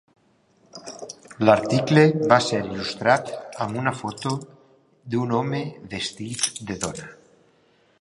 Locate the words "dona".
6.87-7.11